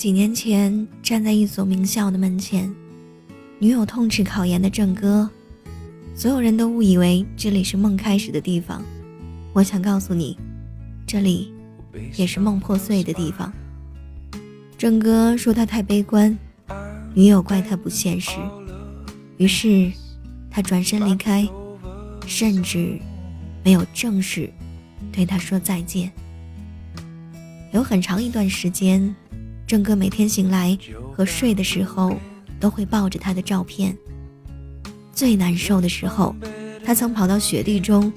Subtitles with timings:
[0.00, 2.74] 几年前，站在一所名校的门前，
[3.58, 5.28] 女友痛斥考研的郑哥，
[6.14, 8.82] 所有人都误以为这里是梦开始的地方。
[9.52, 10.38] 我想告诉你，
[11.06, 11.52] 这里
[12.16, 13.52] 也是梦破碎的地方。
[14.78, 16.34] 郑哥说他太悲观，
[17.12, 18.38] 女友怪他不现实，
[19.36, 19.92] 于是
[20.50, 21.46] 他转身离开，
[22.26, 22.98] 甚至
[23.62, 24.50] 没有正式
[25.12, 26.10] 对他说再见。
[27.74, 29.14] 有很长一段时间。
[29.70, 30.76] 郑哥每天醒来
[31.14, 32.16] 和睡的时候，
[32.58, 33.96] 都会抱着他的照片。
[35.12, 36.34] 最难受的时候，
[36.84, 38.12] 他曾跑到雪地中，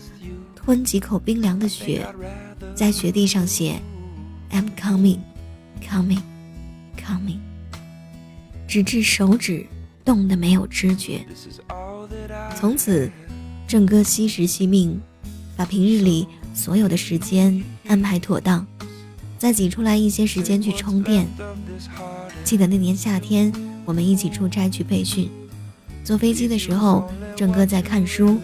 [0.56, 2.08] 吞几口冰凉的雪，
[2.74, 3.80] 在雪地上写
[4.50, 5.20] "I'm coming,
[5.80, 6.24] coming,
[7.00, 7.38] coming"，
[8.68, 9.64] 直至手指
[10.04, 11.24] 冻得没有知觉。
[12.56, 13.12] 从此，
[13.68, 15.00] 郑哥惜时惜命，
[15.56, 18.66] 把平日里所有的时间安排妥当。
[19.44, 21.28] 再挤出来一些时间去充电。
[22.46, 23.52] 记得那年夏天，
[23.84, 25.30] 我们一起出差去培训，
[26.02, 28.40] 坐飞机的时候，郑哥在看书。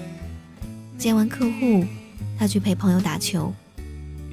[0.98, 1.86] 见完客户，
[2.38, 3.54] 他去陪朋友打球。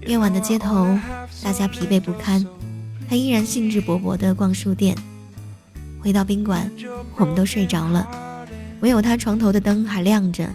[0.08, 0.98] 夜晚的街头，
[1.40, 2.44] 大家疲惫不堪，
[3.08, 4.96] 他依然兴致勃勃地逛书店。
[6.00, 6.68] 回到宾馆，
[7.14, 8.44] 我们都睡着了，
[8.80, 10.50] 唯有他床头的灯还亮着，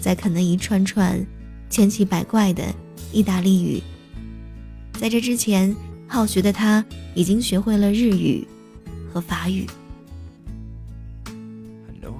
[0.00, 1.20] 在啃那一串串
[1.68, 2.62] 千奇百怪的
[3.12, 3.82] 意大利语。
[4.98, 5.74] 在这之前，
[6.08, 8.44] 好学的他已经学会了日语
[9.12, 9.64] 和法语。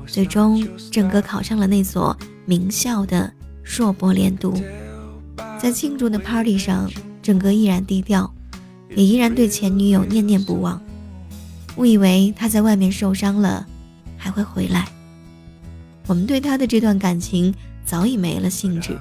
[0.07, 3.31] 最终，郑哥考上了那所名校的
[3.65, 4.55] 硕博连读。
[5.61, 6.89] 在庆祝的 party 上，
[7.21, 8.33] 郑哥依然低调，
[8.95, 10.81] 也依然对前女友念念不忘。
[11.77, 13.67] 误以为他在外面受伤了，
[14.17, 14.89] 还会回来。
[16.07, 17.53] 我们对他的这段感情
[17.85, 18.97] 早已没了兴致，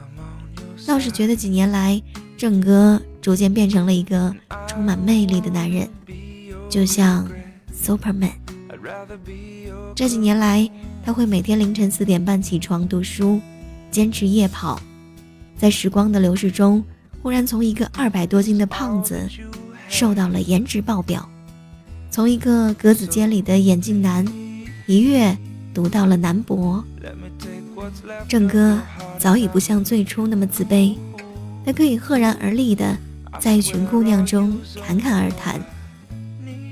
[0.87, 2.01] 倒是觉得几年来，
[2.35, 2.99] 郑哥。
[3.27, 4.33] 逐渐变成了一个
[4.69, 5.85] 充满魅力的男人，
[6.69, 7.27] 就像
[7.77, 8.31] Superman。
[9.93, 10.71] 这几年来，
[11.03, 13.41] 他会每天凌晨四点半起床读书，
[13.91, 14.79] 坚持夜跑，
[15.57, 16.81] 在时光的流逝中，
[17.21, 19.19] 忽然从一个二百多斤的胖子，
[19.89, 21.27] 瘦到了颜值爆表，
[22.09, 24.25] 从一个格子间里的眼镜男，
[24.85, 25.37] 一跃
[25.73, 26.81] 读到了男博。
[28.29, 28.79] 郑哥
[29.19, 30.95] 早已不像最初那么自卑，
[31.65, 32.97] 他可以赫然而立的。
[33.39, 35.61] 在一群姑娘中侃侃而谈，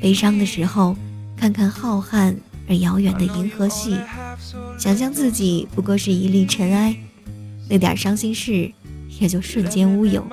[0.01, 0.95] 悲伤的时候
[1.37, 2.35] 看看浩瀚
[2.67, 3.97] 而遥远的银河系，
[4.77, 6.95] 想象自己不过是一粒尘埃，
[7.69, 8.71] 那点伤心事
[9.19, 10.25] 也就瞬间乌有。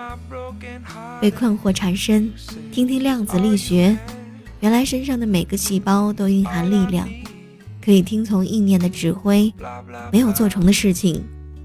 [1.21, 2.33] 被困惑缠身，
[2.73, 3.97] 听听量子力学，
[4.61, 7.09] 原来身上的每个细胞都蕴含力量，
[7.85, 9.53] 可以听从意念的指挥。
[10.11, 11.23] 没有做成的事情，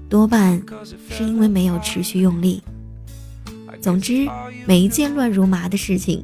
[0.08, 0.62] 多半
[1.10, 2.62] 是因为没有持续用力。
[3.80, 4.28] 总之，
[4.66, 6.22] 每一件乱如麻的事情，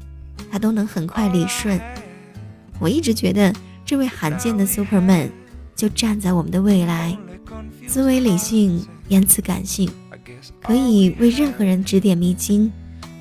[0.51, 1.81] 他都能很快理顺。
[2.81, 3.53] 我一直觉得，
[3.85, 5.31] 这位罕见的 Superman
[5.77, 7.17] 就站在我们的未来，
[7.87, 9.89] 思维理性，言辞感性，
[10.61, 12.71] 可以为任何人指点迷津，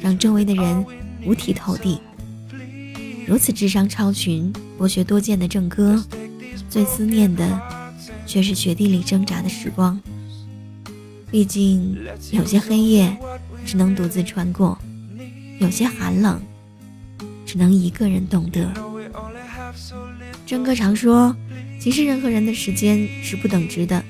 [0.01, 0.85] 让周围的人
[1.25, 1.99] 五体投地。
[3.27, 6.03] 如此智商超群、博学多见的郑哥，
[6.69, 7.61] 最思念的
[8.25, 9.99] 却是雪地里挣扎的时光。
[11.31, 11.95] 毕竟，
[12.31, 13.17] 有些黑夜。
[13.65, 14.77] 只能独自穿过，
[15.59, 16.41] 有些寒冷，
[17.45, 18.71] 只能一个人懂得。
[20.45, 21.35] 郑哥常说，
[21.79, 24.03] 其实人和人的时间是不等值的。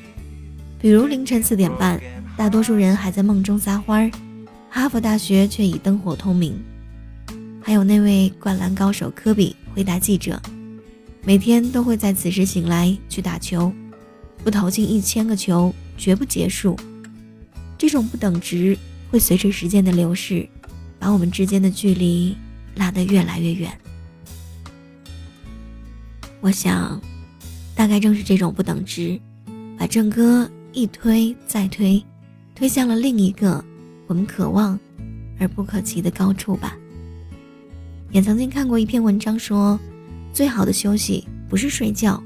[0.80, 2.02] 比如凌晨四点半，
[2.36, 4.12] 大多数人还在梦中撒欢儿，
[4.70, 6.60] 哈佛大学却已灯火通明。
[7.62, 10.42] 还有那位灌篮高手科比回答记者，
[11.24, 13.72] 每天都会在此时醒来去打球，
[14.44, 16.78] 不投进一千个球绝不结束。
[17.78, 18.78] 这种不等值。
[19.14, 20.50] 会随着时间的流逝，
[20.98, 22.36] 把我们之间的距离
[22.74, 23.72] 拉得越来越远。
[26.42, 27.00] 我想，
[27.76, 29.22] 大概正是这种不等值，
[29.78, 32.04] 把郑哥一推再推，
[32.56, 33.64] 推向了另一个
[34.08, 34.80] 我们渴望
[35.40, 36.76] 而不可及的高处吧。
[38.10, 39.80] 也曾经看过一篇文章说，
[40.34, 42.20] 最好的休息不是睡觉，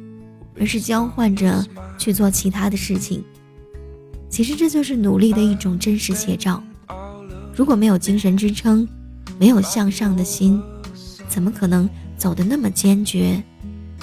[0.57, 1.67] 而是交换着
[1.97, 3.21] 去做其他的事情。
[4.29, 6.63] 其实这就是努力的一种真实写照。
[7.57, 8.87] 如果没有精神支撑，
[9.39, 10.61] 没有向上的心，
[11.27, 13.41] 怎么可能走得那么坚决，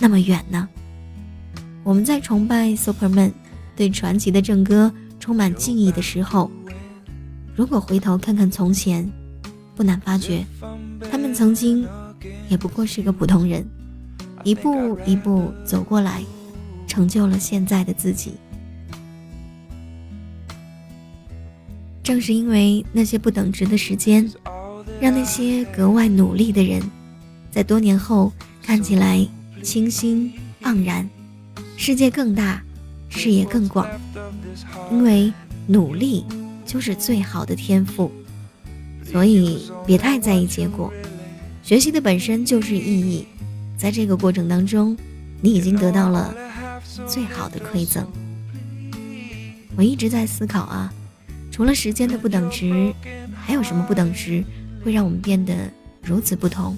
[0.01, 0.69] 那么远呢？
[1.85, 3.31] 我们在崇拜 Superman，
[3.77, 6.51] 对传奇的正哥充满敬意的时候，
[7.55, 9.09] 如果回头看看从前，
[9.77, 10.45] 不难发觉，
[11.09, 11.87] 他们曾经
[12.49, 13.65] 也不过是个普通人，
[14.43, 16.25] 一步一步走过来，
[16.89, 18.33] 成就了现在的自己。
[22.05, 24.31] 正是因为那些不等值的时间，
[25.01, 26.83] 让那些格外努力的人，
[27.51, 28.31] 在多年后
[28.63, 29.27] 看起来
[29.63, 30.31] 清新
[30.65, 31.09] 盎然，
[31.79, 32.63] 世界更大，
[33.09, 33.89] 视野更广。
[34.93, 35.33] 因为
[35.67, 36.27] 努力
[36.67, 38.13] 就是最好的天赋，
[39.03, 40.93] 所以别太在意结果。
[41.63, 43.27] 学习的本身就是意义，
[43.79, 44.95] 在这个过程当中，
[45.41, 46.35] 你已经得到了
[47.09, 48.07] 最好的馈赠。
[49.75, 50.93] 我一直在思考啊，
[51.55, 52.93] 除了时间的不等值，
[53.37, 54.43] 还有什么不等值
[54.83, 55.55] 会让我们变得
[56.03, 56.77] 如此不同？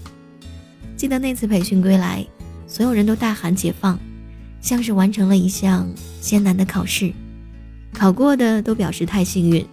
[0.99, 2.23] 记得那次培训归来，
[2.67, 3.99] 所有人都大喊解放，
[4.61, 5.88] 像是完成了一项
[6.20, 7.11] 艰难的考试，
[7.94, 9.67] 考过的都表示太幸运，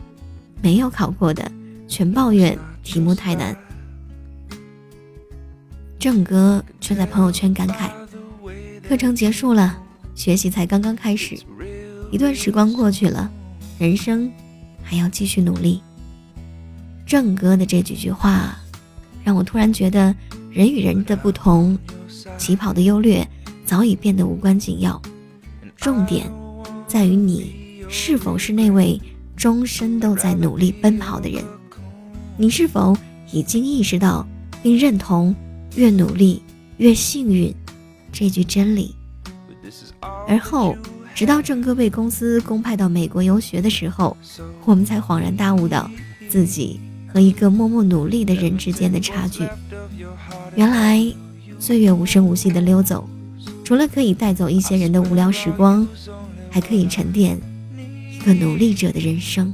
[0.62, 1.52] 没有考过的
[1.86, 3.54] 全抱怨题目太难。
[6.00, 7.90] 郑哥却在朋友圈感慨
[8.88, 9.84] ：“课程结束了，
[10.16, 11.38] 学习才刚刚开始。
[12.10, 13.30] 一段时光过去了，
[13.78, 14.32] 人生
[14.84, 15.82] 还要继续努力。”
[17.08, 18.58] 郑哥的这几句话，
[19.24, 20.16] 让我突然觉得
[20.52, 21.78] 人与人的不同，
[22.38, 23.28] 起跑的优劣
[23.66, 25.02] 早已变得无关紧要。
[25.78, 26.32] 重点
[26.88, 29.02] 在于你是否是那位
[29.36, 31.44] 终身都在努力奔跑的人，
[32.38, 32.96] 你是否
[33.32, 34.28] 已经意识到
[34.62, 35.36] 并认同。
[35.76, 36.40] 越努力
[36.78, 37.52] 越幸运，
[38.12, 38.94] 这句真理。
[40.28, 40.76] 而后，
[41.16, 44.18] 直到郑哥被公司公派到美国游学的时候，
[44.66, 45.90] 我们才恍然大悟到
[46.28, 49.48] 自己和一个默默努力的人之间的差距。
[50.56, 51.06] 原来，
[51.60, 53.08] 岁月无声无息地溜走，
[53.64, 55.88] 除了可以带走一些人的无聊时光，
[56.50, 57.40] 还可以沉淀
[58.12, 59.54] 一个努力者的人生。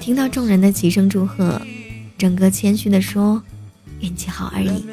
[0.00, 1.60] 听到众人的齐声祝贺。
[2.18, 3.42] 整个谦虚地说
[4.02, 4.84] ：“运气好而已。”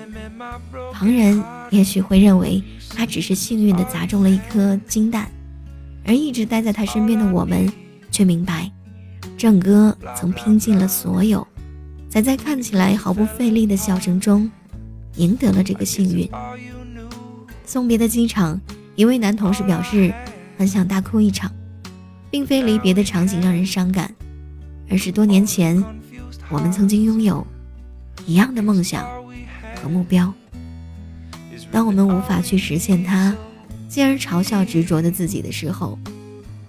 [0.94, 2.64] 旁人也许会认为
[2.96, 5.30] 他只是幸运地砸中了一颗金蛋，
[6.06, 7.70] 而一直待在他身边的我们
[8.10, 8.72] 却明白，
[9.38, 11.46] 郑哥曾拼尽了所有，
[12.10, 14.50] 才在看起来毫不费力的笑声中
[15.16, 16.30] 赢得了这个幸运。
[17.66, 18.60] 送别的机场，
[18.96, 20.14] 一位男同事表示
[20.58, 21.52] 很想大哭一场，
[22.32, 24.14] 并非离别的场景让人伤感，
[24.90, 25.84] 而是多年前。
[26.50, 27.46] 我们曾经拥有
[28.26, 29.08] 一样的梦想
[29.82, 30.34] 和目标，
[31.72, 33.36] 当我们无法去实现它，
[33.88, 35.98] 进而嘲笑执着的自己的时候，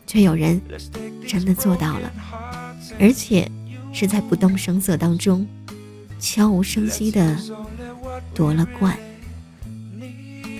[0.07, 0.61] 却有人
[1.27, 2.13] 真的做到了，
[2.99, 3.51] 而且
[3.93, 5.47] 是在不动声色当中，
[6.19, 7.37] 悄无声息的
[8.35, 8.97] 夺了冠。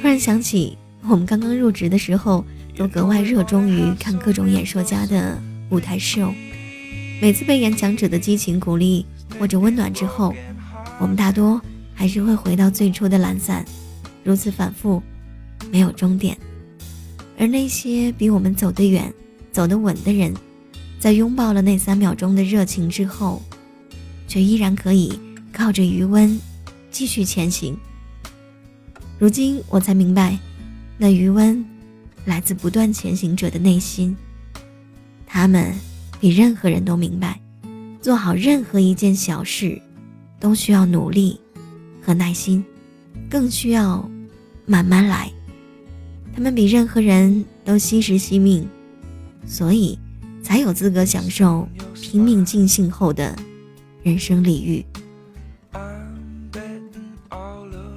[0.01, 2.45] 突然想起，我们刚刚入职的时候，
[2.77, 5.39] 都格外热衷于看各种演说家的
[5.71, 6.33] 舞台秀。
[7.21, 9.05] 每次被演讲者的激情鼓励
[9.39, 10.35] 或者温暖之后，
[11.01, 11.61] 我们大多
[11.95, 13.65] 还是会回到最初的懒散，
[14.23, 15.03] 如此反复，
[15.73, 16.37] 没有终点。
[17.39, 19.13] 而那些比我们走得远、
[19.51, 20.33] 走得稳的人，
[20.99, 23.43] 在拥抱了那三秒钟的热情之后，
[24.29, 25.19] 却依然可以
[25.53, 26.39] 靠着余温
[26.91, 27.75] 继续前行。
[29.19, 30.39] 如今我才明白，
[30.99, 31.65] 那余温
[32.27, 34.15] 来自不断前行者的内心，
[35.27, 35.75] 他们。
[36.21, 37.41] 比任何人都明白，
[38.03, 39.81] 做好任何一件小事，
[40.41, 41.39] 都需要努力
[42.03, 42.65] 和耐心，
[43.29, 44.11] 更需要
[44.67, 45.31] 慢慢来。
[46.35, 48.67] 他们比任何人都惜时惜命，
[49.47, 49.99] 所以
[50.43, 53.37] 才有资格享受拼命尽兴后的
[54.03, 54.85] 人生礼遇。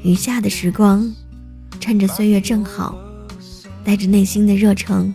[0.04, 1.10] 余下的时光，
[1.80, 2.98] 趁着岁月正好，
[3.86, 5.14] 带着内心的热诚，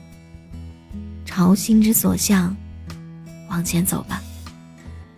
[1.27, 2.57] 朝心之所向。
[3.51, 4.23] 往前走吧，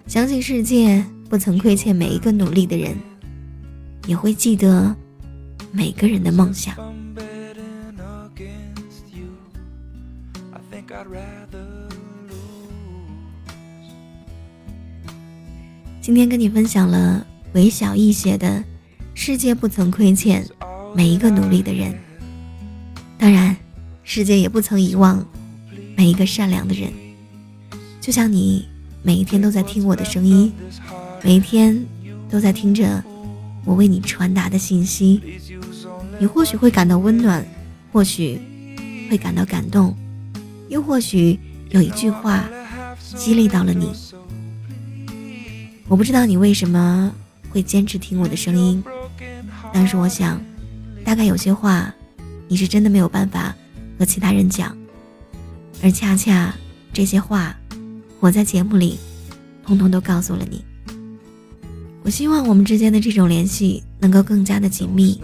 [0.06, 2.98] 相信世界不曾亏欠每一个努力的人，
[4.08, 4.92] 也会记得
[5.70, 6.74] 每个人的梦想。
[16.00, 18.48] 今天跟你分享了韦小艺写的
[19.14, 20.44] 《世界不曾亏欠
[20.96, 21.92] 每一个努力的人》，
[23.16, 23.56] 当然，
[24.02, 25.24] 世界也不曾遗忘
[25.96, 26.92] 每一个善良的人。
[28.00, 28.66] 就像你
[29.04, 30.52] 每一天都在听我的声音，
[31.22, 31.86] 每一天
[32.28, 33.02] 都在听着
[33.64, 35.20] 我为你传达的信息，
[36.18, 37.44] 你或许会感到温暖，
[37.92, 38.40] 或许
[39.10, 39.94] 会感到感动，
[40.68, 41.38] 又或许
[41.70, 42.48] 有一句话
[43.16, 43.90] 激励到了你。
[45.88, 47.12] 我不知道你为什么
[47.50, 48.82] 会坚持听我的声音，
[49.72, 50.40] 但是我想，
[51.04, 51.94] 大概有些话
[52.48, 53.54] 你是真的没有办法
[53.98, 54.76] 和其他人讲，
[55.82, 56.54] 而恰恰
[56.92, 57.54] 这些话。
[58.20, 58.98] 我在节目里，
[59.64, 60.62] 通通都告诉了你。
[62.02, 65.20] 我希望我们之间的这种联系能够更加的紧密，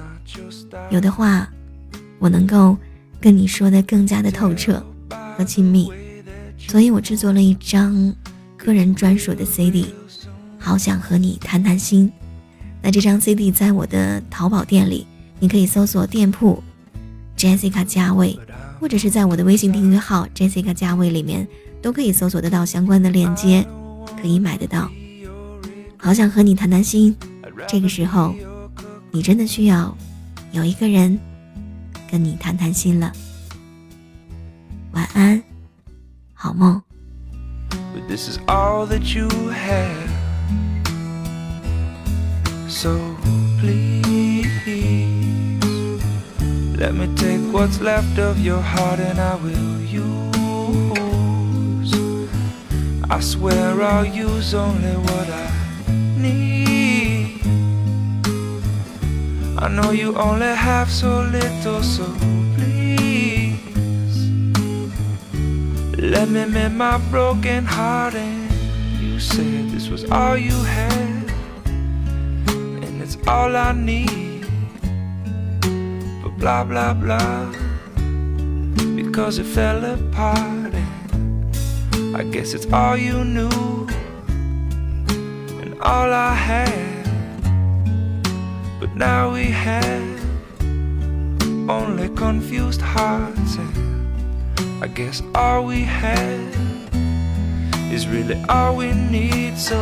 [0.91, 1.49] 有的话，
[2.19, 2.77] 我能够
[3.21, 4.85] 跟你说的更加的透彻
[5.37, 5.91] 和亲密。
[6.59, 8.15] 所以我制作了一张
[8.57, 9.87] 个人专属的 CD，
[10.59, 12.11] 好想和你谈谈心。
[12.83, 15.07] 那这张 CD 在我的淘宝店里，
[15.41, 16.63] 你可以搜索店铺
[17.37, 18.39] Jessica 加位，
[18.79, 21.49] 或者是在我的微信订阅号 Jessica 加位里面，
[21.81, 23.67] 都可以搜索得到相关的链接，
[24.21, 24.91] 可以买得到。
[26.07, 27.17] 好想和你谈谈心，
[27.67, 28.33] 这个时候，
[29.11, 29.93] 你真的需要
[30.53, 31.19] 有一个人
[32.09, 33.11] 跟你谈谈心了。
[34.93, 35.43] 晚安，
[36.33, 36.81] 好梦
[38.09, 40.07] this is all that you have。
[42.69, 42.97] So
[43.61, 44.47] please
[46.79, 50.07] let me take what's left of your heart and I will use.
[53.11, 55.56] I swear I'll use only what I
[59.59, 62.05] I know you only have so little, so
[62.57, 63.59] please
[65.99, 68.15] let me mend my broken heart.
[68.15, 68.51] And
[69.01, 71.31] you said this was all you had
[72.85, 74.47] And it's all I need.
[76.23, 77.51] But blah blah blah,
[78.95, 80.75] because it fell apart.
[80.75, 83.89] And I guess it's all you knew,
[85.63, 86.87] and all I had.
[88.79, 89.35] But now
[91.87, 96.55] only confused hearts, and I guess all we have
[97.93, 99.57] is really all we need.
[99.57, 99.79] So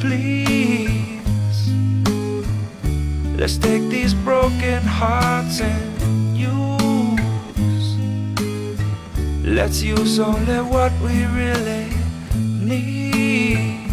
[0.00, 1.70] please.
[3.38, 7.86] Let's take these broken hearts and use.
[9.44, 11.86] Let's use only what we really
[12.70, 13.86] need.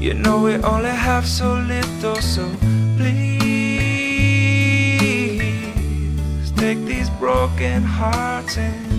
[0.00, 2.48] You know we only have so little, so
[6.64, 8.93] take these broken hearts and